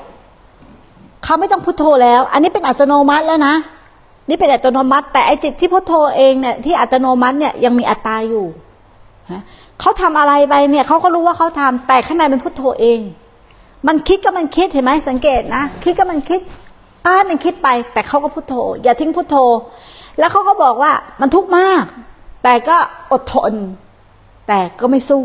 [1.25, 3.55] เขาไม่ต้องพุทโธแล้ว อันนี้เป็นอัตโนมัติแล้วนะ
[4.29, 8.47] นี่เป็นอัตโนมัติ แต่ไอจิตที่พุทโธเองเนี่ยที่อัตโนมัติเนี่ยยังมีอัตตาอยู่
[9.31, 9.43] ฮะ
[9.81, 13.01] เขาทำอะไรไปเนี่ยเขาก็รู้ว่าเขาทำแต่ข้างในเป็นพุทโธเอง
[13.87, 16.41] มันคิดก็มันคิดเห็นไหมสังเกตนะคิดก็มันคิด
[17.07, 19.37] อ่ามันคิดไป แต่เขาก็พุทโธ อย่าทิ้งพุทโธ
[20.19, 21.85] แล้วเขาก็บอกว่ามันทุกข์มาก
[22.45, 22.77] แต่ก็
[23.13, 23.55] อดทน
[24.49, 25.25] แต่ก็ไม่สู้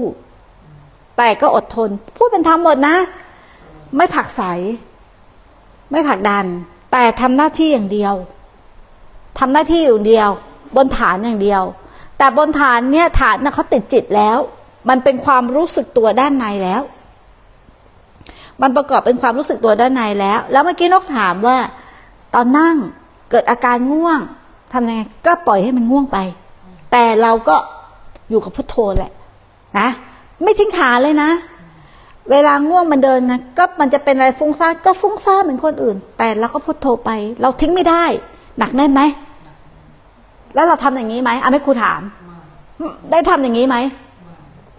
[1.17, 2.95] แต่ก็อดทน พูดเป็นธรรมหมดนะ
[3.97, 4.41] ไม่ผักใส
[5.91, 6.45] ไม่ผักดัน
[6.91, 8.13] แต่ทำหน้าที่อย่างเดียว
[9.39, 10.29] ทำหน้าที่อย่างเดียว
[10.75, 11.63] บนฐานอย่างเดียว
[12.23, 14.37] แต่บนฐานเนี่ยฐานน่ะเขาติดจิตแล้ว
[14.89, 16.81] มันเป็นความรู้สึกตัวด้านในแล้ว
[18.61, 21.57] มันประกอบเป็นความรู้สึกตัวด้านในแล้ว แล้วเมื่อกี้นกถามว่า
[22.33, 22.75] ตอนนั่ง
[23.31, 24.19] เกิดอาการง่วง
[24.73, 26.17] ทำยังไงก็ปล่อยให้มันง่วงไป
[26.91, 27.55] แต่เราก็
[28.29, 29.11] อยู่กับพุทโธแหละ
[29.79, 29.89] นะ
[30.43, 31.29] ไม่ทิ้งขาเลยนะ
[32.31, 38.03] เวลาง่วงมันเดินนะก็มันจะเป็นอะไรฟุ้งซ่านก็ฟุ้งซ่านเหมือนคนอื่น แต่เราก็พุทโธไป เราทิ้งไม่ได้
[38.59, 39.01] หนักแน่นไหม
[40.55, 42.01] แล้วเราทำอย่างนี้ไหมอะไม่ครูถาม
[43.11, 43.77] ได้ทำอย่างนี้ไหม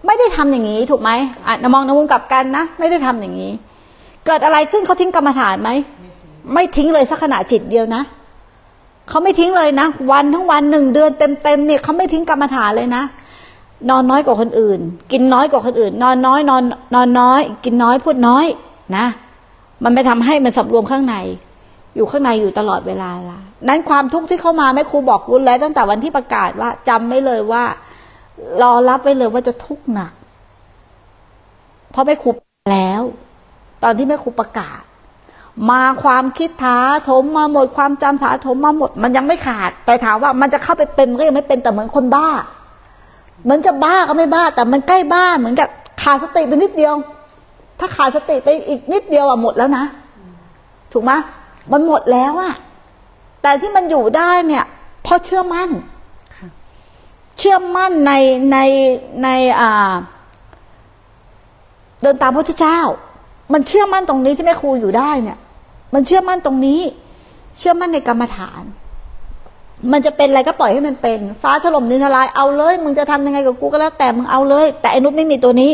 [0.05, 1.11] ไม่ได้ทำอย่างนี้ถูกไหม
[1.47, 3.51] อะมองในมุมกลับกันนะ ไม่ได้ทำอย่างนี้
[4.25, 5.69] เกิดอะไรขึ้นเขาทิ้งกรรมฐานไหม
[6.53, 8.01] ไม่ทิ้งเลยสักขณะจิตเดียวนะ
[9.09, 11.11] เขาไม่ทิ้งเลยนะ วันทั้งวันหนึ่งเดือน
[11.43, 13.03] เต็มๆเนี่ยเขาไม่ทิ้งกรรมฐานเลยนะ
[13.89, 14.79] นอนน้อยกว่าคนอื่น
[15.11, 16.63] กินน้อยกว่าคนอื่น นอนน้อย นอน
[16.95, 18.45] นอนน้อย กินน้อยพูดน้อย
[18.97, 19.05] นะ
[19.83, 21.15] มันไม่ทำให้มันสำรวมข้างใน
[21.95, 27.63] อยู่ข้างในอยู่ตลอดเวลาละ นั้นความทุกข์ที่เข้ามาแม่ครูบอกรุนแล้วตั้งแต่วันที่ประกาศว่าจำไม่เลยว่า
[28.61, 30.11] รอรับไว้เลยว่าจะทุกข์หนัก
[31.91, 32.29] เพราะแม่ครู
[32.73, 33.01] แล้ว
[33.83, 34.81] ตอนที่แม่ครูประกาศ
[35.71, 36.77] มาความคิดท้า
[37.09, 42.27] ถมมาหมดความจำถาถมมาหมด มันยังไม่ขาด แต่ถามว่ามันจะเข้าไปเป็นมันก็ยังไม่เป็นแต่เหมือนคนบ้า
[43.43, 45.69] เหมือนจะบ้าก็ไม่บ้า แต่มันใกล้บ้าเหมือนกับ
[46.01, 46.93] ขาดสติไปนิดเดียว
[47.79, 49.83] ถ้าขาดสติไปอีกนิดเดียวอะหมดแล้วนะ
[50.91, 51.11] ถูกไหม
[51.71, 52.53] มันหมดแล้วอะ
[53.45, 54.65] แต่ที่มันอยู่ได้เนี่ย
[55.03, 55.69] เพราะเชื่อมั่น
[56.35, 56.47] ค่ะ
[57.41, 58.13] ชื่อมั่นใน
[58.51, 58.57] ใน
[59.23, 59.29] ใน
[59.59, 59.93] อ่า
[62.01, 62.79] เดินตามพระพุทธเจ้า
[63.53, 65.37] มันเชื่อมั่นตรงนี้ที่แม่ครูอยู่ได้เนี่ย
[65.93, 66.81] มันเชื่อมั่นตรงนี้
[67.57, 68.63] เชื่อมั่นในกรรมฐาน
[69.91, 75.71] มันจะเป็นอะไรก็ปล่อยให้มันเป็น ฟ้าถล่มดินทลายเอาเลย มึงจะทำยังไงกับกูก็แล้วแต่มึงเอาเลย แต่ไอ้นุชไม่มีตัวนี้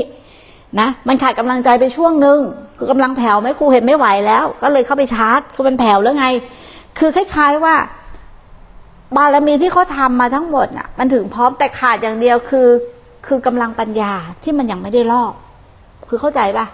[0.79, 2.39] นะมันขาดกำลังใจไปช่วงหนึ่ง
[2.77, 6.27] คือกำลังแผ่วแม่ครูเห็นไม่ไหวแล้ว ก็เลยเข้าไปชาร์จคือมันแผ่วแล้วไง
[6.99, 7.75] คือคล้ายๆว่า
[9.15, 12.67] บารมีที่เขาทำมาทั้งหมดน่ะ มันถึงพร้อมแต่ขาดอย่างเดียวคือ
[13.27, 15.33] คือกำลังปัญญาที่มันยังไม่ได้รอบ
[16.09, 16.65] คือเข้าใจปะ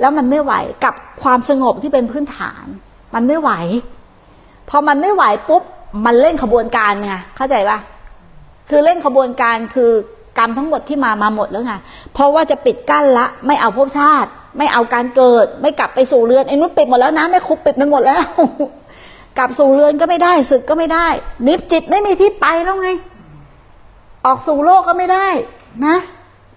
[0.00, 2.64] แล้วมันไม่ไหวกับความสงบที่เป็นพื้นฐาน
[3.14, 3.50] มันไม่ไหว
[4.70, 5.62] พอมันไม่ไหวปุ๊บ
[6.06, 7.78] มันเล่นขบวนการไงเข้าใจปะ
[8.70, 9.90] คือเล่นขบวนการคือ
[10.38, 11.74] กรรมทั้งหมดที่มามาหมดแล้วไง
[12.12, 18.24] เพราะว่าจะปิดกั้นละ ไม่เอาภพชาติ ไม่เอาการเกิด ไม่กลับไปสู่เรือนไอ้นุชปิดหมดแล้วนะแม่ครูปิดไปหมดแล้ว
[19.38, 21.06] กลับสู่เรือนก็ไม่ได้ศึกก็ไม่ได้
[21.46, 22.90] นิพจิตไม่มีที่ไปแล้วไง
[24.26, 25.26] ออกสู่โลกก็ไม่ได้
[25.86, 25.96] นะ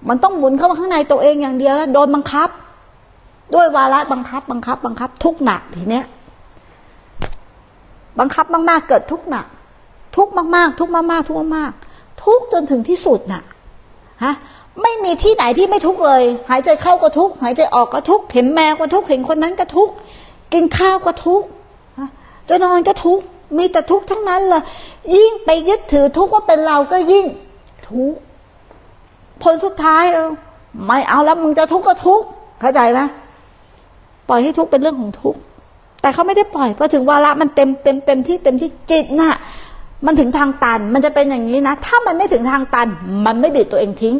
[0.09, 2.49] มันต้องหมุนเข้ามาข้างในตัวเองอย่างเดียวแล้วโดนบังคับ
[3.55, 6.05] ด้วยวาระบังคับ บังคับ บังคับ ทุกหนักทีเนี้ย
[8.19, 9.45] บังคับมากๆ เกิดทุกหนัก
[10.15, 13.43] ทุกมากๆ ทุกมากๆ ทุกมากๆ ทุกจนถึงที่สุดน่ะ
[14.23, 14.33] ฮะ
[14.81, 19.89] ไม่มีที่ไหนที่ไม่ทุกเลย หายใจเข้าก็ทุกหายใจออกก็ทุกเห็นแมวก็ทุกเห็นคนนั้นก็ทุก
[20.53, 21.43] กินข้าวก็ทุก
[22.49, 23.23] จะนอนก็ทุกข์
[23.57, 24.61] มีแต่ทุกข์ทั้งนั้นเลย
[25.15, 27.25] ยิ่งไปยึดถือทุกข์ว่าเป็นเราก็ยิ่ง
[27.87, 28.17] ทุกข์
[29.43, 30.29] ผลสุดท้ายเออ
[30.85, 32.25] ไม่เอาแล้วมึงจะทุกข์ก็ทุกข์
[32.61, 32.99] เข้าใจไหม
[34.29, 35.39] ปล่อยให้ทุกข์เป็นเรื่องของทุกข์
[36.01, 39.33] แต่เขาไม่ได้ปล่อยพอถึงวาระมันเต็มเต็มเต็มที่เต็มที่จิตน่ะ
[40.05, 42.87] มันถึงทางตัน มันจะเป็นอย่างนี้นะ ถ้ามันไม่ถึงทางตัน
[43.25, 44.15] มันไม่ดีดตัวเองทิ้ง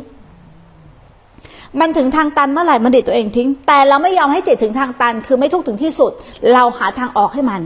[1.79, 6.11] มันถึงทางตันเมื่อไหร่มันดีดตัวเองทิ้ง แต่เราไม่ยอมให้จิตถึงทางตัน คือไม่ทุกถึงที่สุด
[6.53, 7.61] เราหาทางออกให้มัน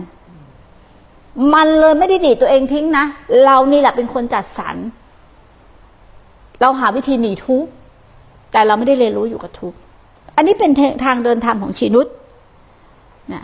[1.53, 3.05] มันเลยไม่ได้ดีตัวเองทิ้งนะ
[3.43, 4.75] เรานี่แหละเป็นคนจัดสรร
[6.61, 7.69] เราหาวิธีหนีทุกข์
[8.51, 9.77] แต่เราไม่ได้เรียนรู้อยู่กับทุกข์
[10.35, 10.71] อันนี้เป็น
[11.05, 12.07] ทางเดินธรรมของชีนุษ
[13.33, 13.43] นะ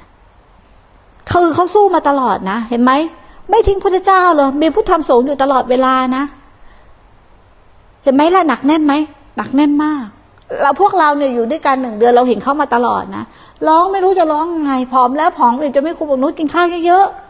[1.32, 2.92] คือเขาสู้มาตลอดนะ เห็นไหม
[3.50, 6.24] ไม่ทิ้งพระเจ้าเลยมีผู้ทำสงฆ์อยู่ตลอดเวลานะ
[8.04, 8.94] เห็นไหมล่ะหนักแน่นไหม
[9.38, 10.06] หนักแน่นมาก
[10.62, 13.24] เราพวกเราเนี่ยอยู่ด้วยกันหนึ่งเดือนเราเห็นเขามาตลอดนะ
[13.68, 17.25] ร้องไม่รู้จะร้องยังไงผอมแล้วผอมอีกจะไม่คุมบอกนุ้กินข้าวเยอะๆ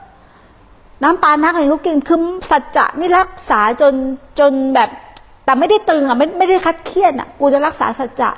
[1.04, 2.20] น้ำปลานักอะไรเขากินคือ
[2.52, 3.94] สัจจะนี่รักษาจน
[4.40, 4.90] จนแบบ
[5.46, 8.30] แต่ไม่ได้ตึงอะไม่ไม่ได้คัดเครียดอะกูจะรักษาสัจจะ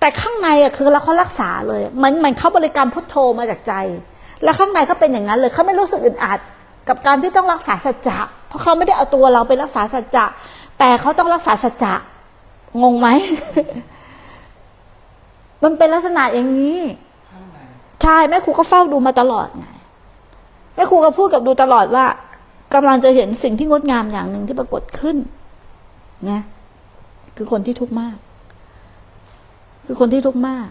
[0.00, 3.72] แต่ข้างในอะคือเราเขารักษาเลยมือนมือนเขาบริกรรมพุทโธมาจากใจ
[4.42, 6.38] แล้วข้างในเขาเป็นอย่างนั้นเลยเขาไม่รู้สึกอึดอัด
[6.88, 8.18] กับการที่ต้องรักษาสัจจะ
[8.48, 10.24] เพราะเขาไม่ได้เอาตัวเราไปรักษาสัจจะ
[10.78, 11.94] แต่เขาต้องรักษาสัจจะ
[12.82, 13.08] งงไหม
[15.62, 16.78] มันเป็นลักษณะอย่างนี้
[18.02, 19.66] ใช่แม่ครูก็เฝ้าดูมาตลอดไง
[20.74, 22.06] แม่ครูก็พูดกับดูตลอดว่า
[22.74, 25.16] กำลังจะเห็นสิ่งที่งดงามอย่างหนึ่งที่ปรากฏขึ้น
[26.30, 26.40] นะ
[27.36, 28.16] คือคนที่ทุกข์มาก
[29.86, 30.68] คือคนที่ทุกข์มาก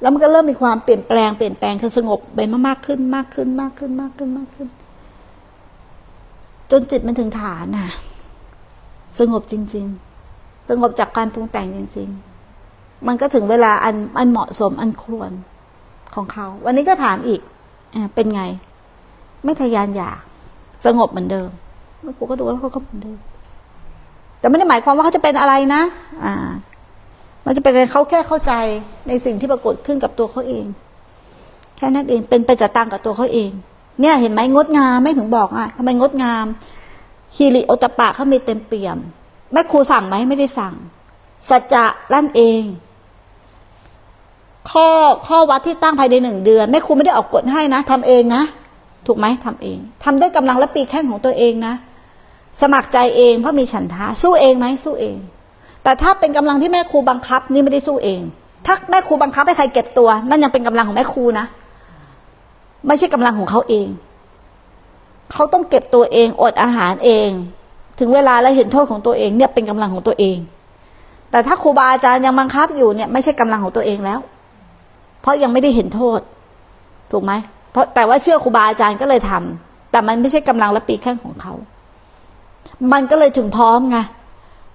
[0.00, 4.68] แล้วมันก็เริ่มมีความเปลี่ยนแปลงเปลี่ยนแปลงคือสงบไปมากๆขึ้น มากขึ้น มากขึ้นมากขึ้นมากขึ้น
[6.70, 7.88] จนจิตมันถึงฐานน่ะ
[9.18, 9.86] สงบจริง
[10.28, 12.08] ๆ สงบจากการปรุงแต่งจริง
[12.58, 15.30] ๆ มันก็ถึงเวลาอันอันเหมาะสมอันควร
[16.14, 17.40] ของเขา วันนี้ก็ถามอีก
[17.94, 18.42] อเป็นไง
[19.46, 20.18] ไม่ทะยานอยาก
[20.84, 21.48] สงบเหมือนเดิม
[22.02, 23.18] เมื่อกูก็ดูแล้วเขาก็เหมือนเดิม
[24.38, 25.82] แต่ไม่ได้หมายความว่าเขาจะเป็นอะไรนะ
[26.24, 26.34] อ่า
[27.44, 28.52] มันจะเป็นเขาแค่เข้าใจ
[29.08, 30.64] ในสิ่งที่ปรากฏขึ้นกับตัวเขาเอง
[31.76, 33.50] แค่นั้นเองเป็นไปจัดตังกับตัวเขาเอง
[34.00, 36.46] เนี่ย เห็นไหมงดงามไม่ถึงบอกอะทำไมงดงาม
[37.36, 38.98] ฮิริโอตปะเขามีเต็มเปี่ยม
[39.52, 40.74] แม่ครูสั่งไหมไม่ได้สั่ง
[41.48, 42.62] สัจจะลั่นเอง
[44.70, 44.88] ข้อ
[45.26, 48.42] ข้อวัดที่ตั้งภายในหนึ่งเดือนแม่ครูไม่ได้ออกกฎให้นะทำเองนะ
[49.06, 51.74] ถูกไหมทำเองทำด้วยกำลังและปีแข้งของตัวเองนะ
[52.60, 55.16] สมัครใจเองเพราะมีฉันทะสู้เองไหมสู้เอง
[55.82, 58.20] แต่ถ้าเป็นกำลังที่แม่ครูบังคับ นี่ไม่ได้สู้เอง
[58.66, 61.46] ถ้าแม่ครูบังคับให้ใครเก็บตัว นั่นยังเป็นกำลังของแม่ครูนะ
[62.86, 63.88] ไม่ใช่กำลังของเขาเอง
[65.32, 67.28] เขาต้องเก็บตัวเองอดอาหารเอง
[67.98, 70.38] ถึงเวลาแล้วเห็นโทษของตัวเองเนี่ยเป็นกำลังของตัวเอง
[71.30, 74.20] แต่ถ้าครูบาอาจารย์ยังบังคับอยู่เนี่ย ไม่ใช่กำลังของตัวเองแล้ว
[75.20, 76.20] เพราะยังไม่ได้เห็นโทษ
[77.12, 77.32] ถูกไหม
[77.76, 81.54] เพราะแต่ว่าเชื่อครูบาอาจารย์ก็เลยทำแต่มันไม่ใช่กำลังและปีกแข้งของเขา
[82.92, 83.98] มันก็เลยถึงพร้อมไง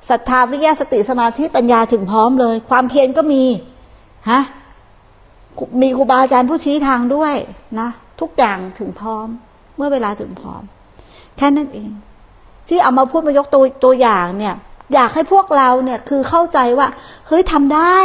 [0.09, 3.43] ศรัทธาวิริยะสติสมาธิปัญญาถึงพร้อมเลย ความเพียรก็มี
[4.29, 4.41] ฮะ
[5.81, 7.35] มีครูบาอาจารย์ผู้ชี้ทางด้วย
[7.79, 7.89] นะ
[8.21, 9.27] ทุกอย่างถึงพร้อม
[9.75, 10.61] เมื่อเวลาถึงพร้อม
[11.37, 11.91] แค่นั้นเอง
[12.67, 14.55] ที่เอามาพูดมายกตัวตัวอย่างเนี่ย
[14.93, 16.87] อยากให้พวกเราเนี่ยคือเข้าใจว่า
[17.27, 17.97] เฮ้ยทำได้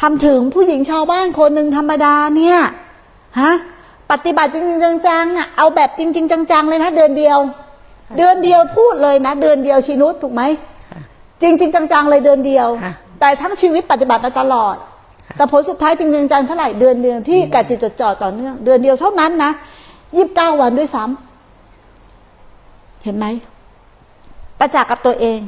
[0.00, 2.58] ทำถึงผู้หญิงชาวบ้านคนหนึ่งธรรมดาเนี่ย
[3.40, 3.54] ฮะ
[4.10, 7.38] ปฏิบัติจริงๆจังๆอะเอาแบบจริง ๆ จัง ๆ เลยนะ เดือนเดียว
[8.16, 10.42] เดือนเดียวพูดเลยนะ เดือนเดียวชินุษถูกไหม
[11.42, 14.76] จริงจริงจัง ๆ เลยเดือนเดียวค่ะแต่ทั้งชีวิตปฏิบัติมาตลอด
[15.36, 19.50] แต่ผลสุดท้ายจริงๆจังๆเท่าไหร่เดือนเดียวที่กัดจิตจดจ่อต่อเนื่อง เดือนเดียวเท่านั้นนะ
[20.16, 23.26] ยี่สิบเก้าวันด้วยซ้ำเห็นไหม
[24.58, 25.40] ประจักษ์กับตัวเอง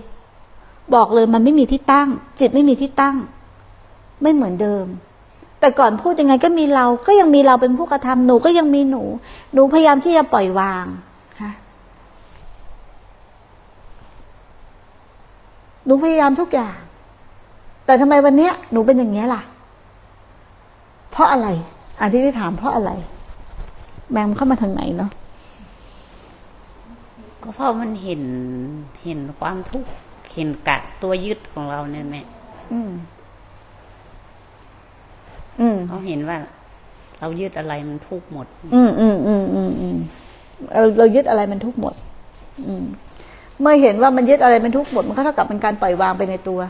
[0.94, 2.08] บอกเลยมันไม่มีที่ตั้ง
[2.40, 3.16] จิตไม่มีที่ตั้ง
[4.22, 4.86] ไม่เหมือนเดิม
[5.62, 9.02] แต่ก่อนพูดยังไงก็มีเราก็ยังมีเราเป็นผู้กระทำหนูก็ยังมีหนู
[9.52, 10.86] หนูพยายามที่จะปล่อยวาง
[11.42, 11.52] ฮะ
[15.84, 16.78] หนูพยายามทุกอย่าง
[17.86, 19.42] แต่ทำไมวันเนี้ย หนูเป็นอย่างนี้ยล่ะ
[21.10, 21.48] เพราะอะไร
[22.00, 22.90] อันที่ที่ถามเพราะอะไร
[24.10, 25.10] แมงมันเข้ามาทางไหนเนาะ
[27.42, 28.22] ก็เพราะมันเห็น
[29.04, 29.88] เห็นความทุกข์
[30.34, 32.22] เห็นกะตัวยึดของเราเนี่ยแม่
[35.60, 36.38] อืมอืมเขาเห็นว่า
[37.20, 39.96] เรายึดอะไรมันทุกข์หมด อืมอืมอืมอืมอืม
[40.74, 41.94] เราเรายึดอะไรมันทุกข์หมด
[42.66, 42.84] อืม
[43.60, 46.60] เมื่อเห็นว่ามันยึดอะไรมันทุกข์หมด มันก็เท่ากับเป็นการปล่อยวางไปในตัว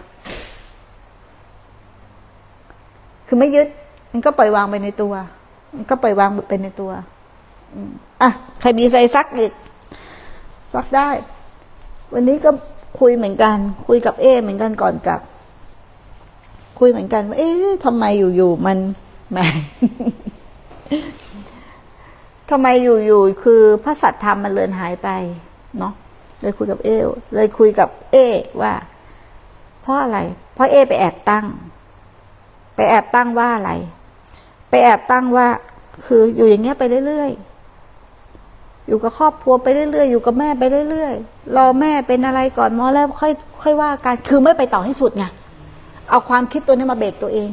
[3.27, 3.67] คือไม่ยึด
[4.13, 5.15] มันก็ปล่อยวางไปในตัว
[5.77, 6.91] มันก็ปล่อยวางไปในตัว
[7.75, 7.91] อืม
[8.23, 9.53] อะใครมีใจซักอีก
[10.75, 11.09] ซักได้
[12.15, 12.51] วันนี้ก็
[13.01, 15.21] คุยเหมือนกัน คุยกับเอเหมือนกันก่อนกลับ
[16.85, 18.79] คุยเหมือนกันว่าเอ๊ะทำไมอยู่ๆมัน
[19.31, 19.39] แหม
[22.51, 25.09] ทำไมอยู่ๆคือพระสัตธรรมมันเลือนหายไป
[25.79, 25.93] เนาะ
[26.41, 26.89] เลยคุยกับเอ
[27.35, 28.17] เลยคุยกับเอ
[28.63, 28.75] ว่า
[29.83, 30.19] เพราะอะไร
[30.55, 31.47] เพราะเอไปแอบตั้ง
[32.75, 33.73] ไปแอบตั้งว่าอะไร
[34.71, 35.47] ไปแอบตั้งว่า
[36.07, 45.27] คืออยู่อย่างเงี้ยไปเรื่อยๆอยู่กับครอบครัวไปเรื่อยๆอยู่กับแม่ไปเรื่อยๆรอแม่เป็นอะไรก่อนมอแล้วค่อย ค่อยว่ากันคือไม่ไปต่อให้สุดไง
[46.11, 47.49] เอาความคิดตัวนี้มาเบรกตัวเอง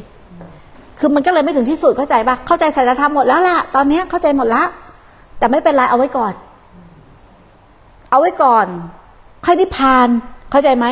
[1.00, 4.68] คือมันก็เลยไม่ถึงที่สุดเข้าใจปะเข้าใจสัจธรรมหมดแล้วแหละตอนนี้เข้าใจหมดแล้ว
[5.40, 6.34] แต่ไม่เป็นไรเอาไว้ก่อน
[8.12, 8.68] เอาไว้ก่อน
[9.46, 10.08] ค่อยนิพพาน
[10.52, 10.86] เข้าใจไหม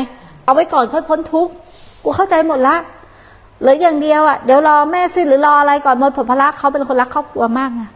[0.45, 1.51] เอาไว้ก่อนค่อยพ้นทุกข์
[2.03, 2.75] กูเข้าใจหมดละ
[3.61, 7.89] เหลืออย่างเดียวอะเดี๋ยวรอแม่สิ้นหรือรออะไรก่อนหมดผลพละเขาเป็นคนรักครอบครัวมากนะ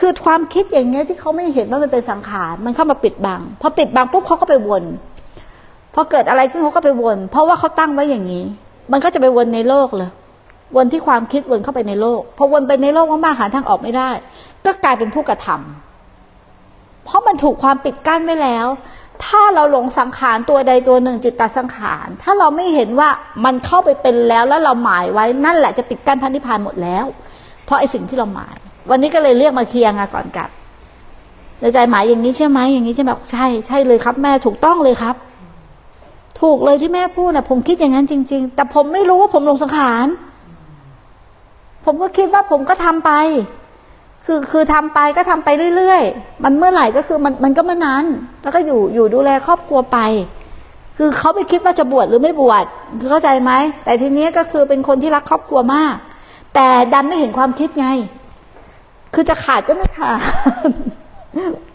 [0.00, 4.84] คือความคิดอย่างเงี้ยที่เขาไม่เห็นว่ามันเป็นสังขารมันเข้ามาปิดบังพอปิดบังปุ๊บเขาก็ไปวน
[5.98, 8.44] พอเกิดอะไรขึ้นเขาก็ไปวน เพราะว่าเขาตั้งไว้อย่างนี้
[8.92, 10.10] มันก็จะไปวนในโลกเลย
[10.76, 14.10] วนที่ความคิดวนเข้าไปในโลกพอวนไปในโลกมากๆหาทางออกไม่ได้
[14.64, 18.66] ก็กลายเป็นผู้กระทำเพราะมันถูกความปิดกั้นไว้แล้ว
[19.24, 23.08] ถ้าเราหลงสังขารตัวใดตัวหนึ่งจิตตสังขาร ถ้าเราไม่เห็นว่า
[23.44, 27.06] มันเข้าไปเป็นแล้วแล้วเราหมายไว้นั่นแหละจะปิดกั้นพันธิพานหมดแล้ว
[27.64, 28.56] เพราะไอ้สิ่งที่เราหมาย
[28.90, 30.50] วันนี้ก็เลยเรียกมาเคลียร์งานก่อนกลับ
[31.60, 35.16] ในใจหมายอย่างนี้ใช่ไหมอย่างนี้ใช่ไหมบใช่ใช่เลยครับ แม่ถูกต้องเลยครับ
[36.40, 40.06] ถูกเลยที่แม่พูดนะผมคิดอย่างนั้นจริง ๆ แต่ผมไม่รู้ว่าผมหลงสังขาร
[41.84, 43.12] ผมก็คิดว่าผมก็ทำไป
[44.24, 48.04] คือคือทำไปก็ทำไปเรื่อยๆ มันเมื่อไหร่ก็คือมันมันก็เมื่อนั้น
[48.42, 49.98] แล้วก็อยู่อยู่ดูแลครอบครัวไป
[50.96, 52.64] คือเขาไม่คิดว่าจะบวชหรือไม่บวช
[53.00, 53.52] คือเข้าใจไหม
[53.84, 55.94] แต่ทีนี้ก็คือเป็นคนที่รักครอบครัวมาก
[56.54, 57.88] แต่ดันไม่เห็นความคิดไง
[59.14, 60.18] คือจะขาดก็ไม่ขาด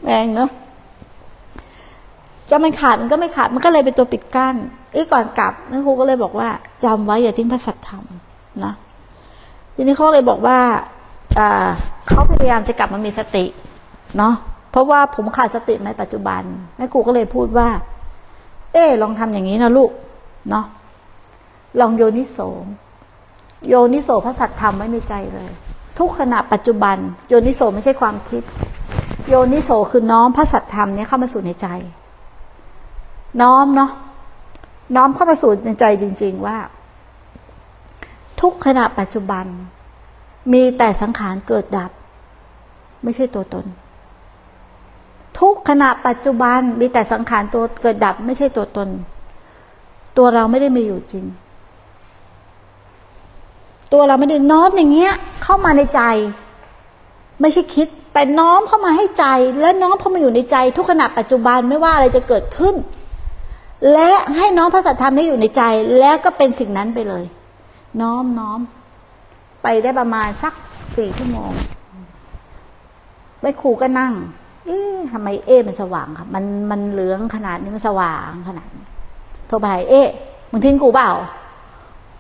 [0.03, 0.49] แรงเนาะ
[2.49, 4.55] จะมันขาดมันก็ไม่ขาดมันก็เลยเป็นตัวปิดกั้น
[4.93, 6.49] ไอ้ก่อนกลับนั่นครูก็เลยบอกว่า
[6.83, 8.03] จำไว้อย่าทิ้งพระสัตธรรม
[8.63, 8.73] นะ
[9.75, 10.57] ทีนี้เขาเลยบอกว่า
[12.07, 13.45] เขาพยายามจะกลับมามีสติ
[14.17, 14.35] เนาะ
[14.71, 16.41] เพราะว่าผมขาดสติในปัจจุบัน
[16.77, 17.69] แม่ครูก็เลยพูดว่า
[18.73, 19.91] เอ๊ลองทำอย่างนี้นะลูก
[20.49, 20.65] เนาะ
[21.79, 22.37] ลองโยนิโส
[23.69, 25.51] โยนิโสพระสัตธรรมไว้ในใจเลย
[25.99, 26.97] ทุกขณะปัจจุบัน
[27.29, 28.43] โยนิโสไม่ใช่ความคิด
[29.29, 31.67] โยนิโสคือน้อมพระสัตธรรมเนี่ยเข้ามาสู่ในใจ
[33.41, 33.91] น้อมเนาะ
[34.95, 36.57] น้อมเข้ามาสู่ในใจจริง ๆว่า
[38.41, 39.45] ทุกขณะปัจจุบัน
[40.53, 41.91] มีแต่สังขารเกิดดับ
[43.03, 43.65] ไม่ใช่ตัวตน
[45.39, 48.89] ทุกขณะปัจจุบันมีแต่สังขารตัวเกิดดับ ไม่ใช่ตัวตน
[50.17, 51.25] ตัวเราไม่ได้มีอยู่จริง
[53.93, 55.13] ตัวเราไม่ได้น้อมอย่างเงี้ย
[55.43, 56.01] เข้ามาในใจ
[57.41, 59.25] ไม่ใช่คิด แต่น้อมเข้ามาให้ใจ
[59.61, 62.75] และน้อมเข้ามาอยู่ในใจ ทุกขณะปัจจุบันไม่ว่าอะไรจะเกิดขึ้น
[63.93, 65.61] และให้น้อมพระสัทธรรมนี้อยู่ในใจ
[65.99, 67.23] แล้วก็เป็นสิ่งนั้นไปเลย
[68.01, 68.59] น้อมน้อม
[69.63, 70.53] ไปได้ประมาณสัก
[70.97, 71.51] สี่ชั่วโมง
[73.41, 74.13] แม่ครูก็นั่ง
[74.65, 78.85] เอ๊ะทำไมเอ๊ะมันสว่างครับ มันมันเหลืองขนาดนี้มันสว่างขนาดนี้
[79.47, 80.07] โทรไปเอ๊ะ
[80.51, 81.11] มึงทิ้งกูเปล่า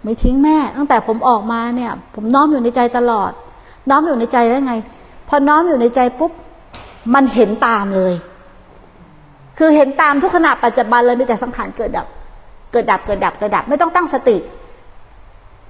[0.03, 3.31] ไม่ทิ้งแม่ ตั้งแต่ผมออกมาเนี่ย ผมน้อมอยู่ในใจตลอด
[3.89, 4.73] น้อมอยู่ในใจได้ไง
[5.27, 6.31] พอน้อมอยู่ในใจปุ๊บ
[7.13, 8.13] มันเห็นตามเลย
[9.63, 12.07] คือเห็นตามทุกขณะปัจจุบันเลยมีแต่สังขารเกิดดับ
[12.71, 14.37] เกิดดับเกิดดับเกิดดับ ไม่ต้องตั้งสติ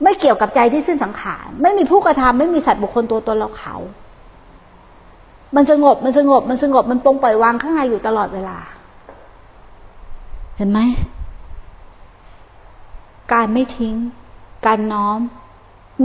[0.04, 3.76] ไม่เกี่ยวกับใจที่สิ้นสังขาร ไม่มีผู้กระทำไม่มีสัตว์บุคคลตัวตนเราเขา
[5.56, 8.58] มันสงบมันสงบมันสงบมันปรงปล่อยวางข้างในอยู่ตลอดเวลา
[10.58, 10.80] เห็นไหม
[13.34, 13.96] การไม่ทิ้ง
[14.66, 15.20] การน้อม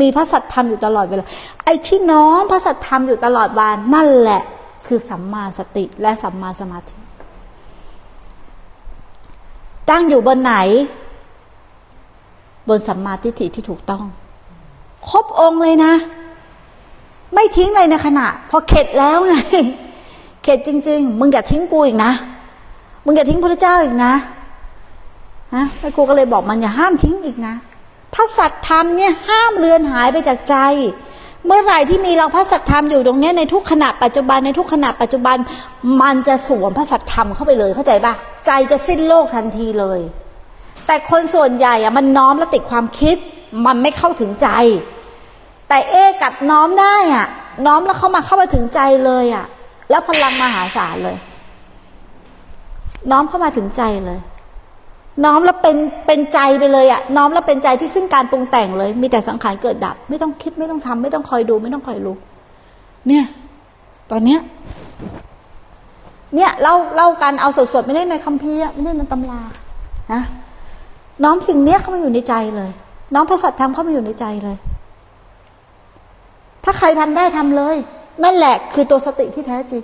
[0.00, 1.24] มีพระสัตธรรมอยู่ตลอดเวลา
[1.64, 4.42] ไอ้ที่น้อมพระสัตธรรมอยู่ตลอดวันนั่นแหละ
[4.86, 6.98] คือสัมมาสติและสัมมาสมาธิ
[9.90, 10.54] ตั้งอยู่บนไหน
[12.68, 14.04] บนสัมมาทิฏฐิที่ถูกต้อง
[15.08, 15.92] ครบองค์เลยนะ
[17.34, 19.34] ไม่ทิ้งเลยในขณะ พอเข็ดแล้วไง
[20.42, 22.12] เข็ดจริง ๆ มึงอย่าทิ้งกูอีกนะ
[23.04, 24.14] มึงอย่าทิ้งพระเจ้าอีกนะ
[25.54, 27.54] ฮะแล้วกูก็เลยบอกมันอย่าห้ามทิ้งอีกนะ
[28.14, 30.56] พระสัตธรรมเนี่ยห้ามเลือนหายไปจากใจ
[31.46, 35.36] เมื่อไหร่ที่มีเราพระสัตธรรมอยู่ตรงนี้ในทุกขณะปัจจุบันในทุกขณะปัจจุบัน
[36.02, 38.14] มันจะสวมพระสัตธรรมเข้าไปเลยเข้าใจปะ
[38.46, 40.00] ใจจะสิ้นโลกทันทีเลย
[40.86, 43.16] แต่คนส่วนใหญ่อะมันน้อมแล้วติดความคิด
[43.66, 44.48] มันไม่เข้าถึงใจ
[45.68, 47.26] แต่เอกับน้อมได้อะ
[47.66, 49.44] น้อมแล้วเข้ามาเข้ามาถึงใจเลยอะ
[49.90, 51.16] แล้วพลังมหาศาลเลย
[53.10, 54.18] น้อมเข้ามาถึงใจเลย
[55.24, 55.76] น้อมแล้วเป็น
[56.06, 62.16] เป็นใจไปเลยอะน้อมแล้วเป็นใจที่สิ้นการปรุงแต่งเลย มีแต่สังขารเกิดดับ ไม่ต้องคิดไม่ต้องทำไม่ต้องคอยดู ไม่ต้องคอยรู้
[63.08, 63.24] เนี่ย
[64.10, 64.40] ตอนเนี้ย
[66.34, 69.40] เนี่ยเล่าเล่ากันเอาสดๆไม่ได้ในคัมภีร์ไม่ได้ในตำรา
[70.12, 70.22] นะ
[71.24, 72.70] น้อมสิ่งเนี้ยเข้ามาอยู่ในใจเลย
[73.14, 74.56] น้อมพระสัตธรรมเข้ามาอยู่ในใจเลย
[76.64, 77.76] ถ้าใครทำได้ทำเลย
[78.24, 79.82] นั่นแหละคือตัวสติที่แท้จริง